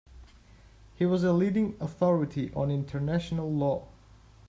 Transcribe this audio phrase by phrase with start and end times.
[0.95, 3.87] He was a leading authority on international law.